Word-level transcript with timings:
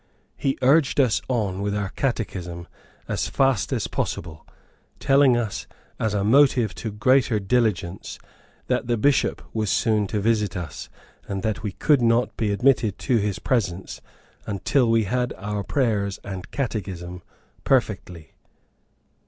He 0.35 0.57
urged 0.63 0.99
us 0.99 1.21
on 1.29 1.61
with 1.61 1.75
our 1.75 1.89
catechism 1.89 2.67
as 3.07 3.27
fast 3.29 3.71
as 3.71 3.85
possible, 3.85 4.47
telling 4.99 5.37
us, 5.37 5.67
as 5.99 6.15
a 6.15 6.23
motive 6.23 6.73
to 6.73 6.91
greater 6.91 7.39
diligence, 7.39 8.17
that 8.65 8.87
the 8.87 8.97
bishop 8.97 9.43
was 9.53 9.69
soon 9.69 10.07
to 10.07 10.19
visit 10.19 10.57
us, 10.57 10.89
and 11.27 11.43
that 11.43 11.61
we 11.61 11.73
could 11.73 12.01
not 12.01 12.35
be 12.35 12.49
admitted 12.51 12.97
to 12.97 13.17
his 13.17 13.37
presence 13.37 14.01
until 14.47 14.89
we 14.89 15.03
had 15.03 15.33
our 15.37 15.63
prayers 15.63 16.19
and 16.23 16.49
catechism 16.49 17.21
perfectly. 17.63 18.33